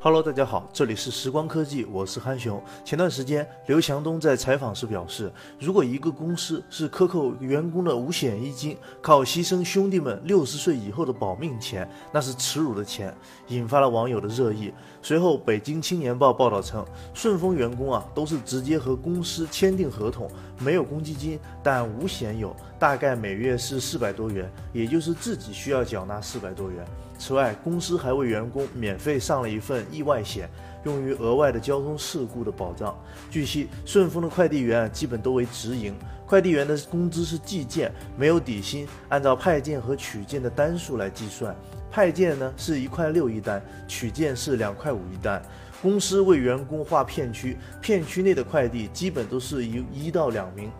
[0.00, 2.62] Hello，大家好，这里是时光科技，我是憨熊。
[2.84, 13.12] 前段时间，刘强东在采访时表示，如果一个公司是克扣员工的五险一金，靠牺牲兄弟们六十岁以后的保命钱，那是耻辱的钱，
[13.48, 14.72] 引发了网友的热议。
[15.02, 26.84] 随后，北京青年报报道称，顺丰员工啊都是直接和公司签订合同，没有公积金，但五险有，大概每月是四百多元，也就是自己需要缴纳四百多元。
[27.18, 30.48] 此外，公司还为员工免费上了一份意外险，
[30.84, 32.96] 用于额外的交通事故的保障。
[33.28, 35.92] 据悉，顺丰的快递员基本都为直营，
[36.24, 41.56] 快递员的工资是计件，没有底薪，按照派件和取件的单数来计算。
[41.90, 45.42] 派件呢是一块六一单，取件是两块五一单。
[45.82, 50.70] 公司为员工划片区，片区内的快递基本都是一一到两名。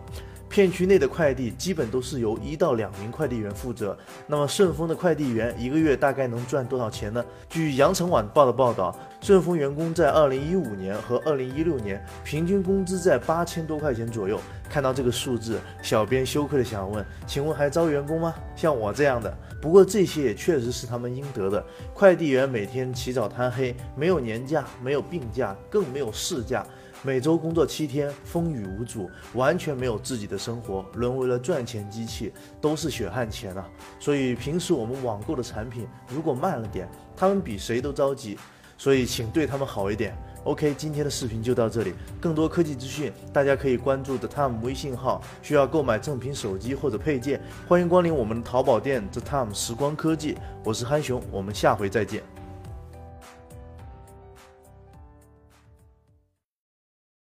[0.49, 3.97] 片区内的快递基本都是由一到两名快递员负责。
[4.25, 7.23] 那么顺丰的快递员一个月大概能赚多少钱呢？
[7.47, 14.39] 据羊城晚报的报道，顺丰员工在二零一五年和二零一六年平均工资在八千多块钱左右。
[14.69, 18.33] 看到这个数字，小编羞愧的想问：请问还招员工吗？
[18.55, 19.35] 像我这样的？
[19.61, 21.65] 不过这些也确实是他们应得的。
[21.93, 26.65] 快递员每天起早贪黑，没有年假，没有病假，更没有事假。
[27.01, 33.65] 每周工作七天，风雨无阻，完全没有自己的生活，沦为了赚钱机器，都是血汗钱啊！
[34.01, 38.37] 所以平时我们网购的产品如果慢了点，他们比谁都着急，
[38.77, 40.13] 所以请对他们好一点。
[40.45, 45.21] OK，今天的视频就到这里，更多科技资讯大家可以关注 The Time 微信号。
[45.41, 50.37] 需要购买正品手机或者配件，欢迎光临我们的淘宝店 The Time 时光科技。
[50.63, 52.38] 我是憨熊，我们下回再见。